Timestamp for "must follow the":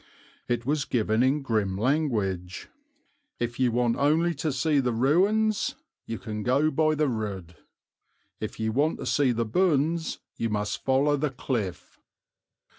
10.49-11.29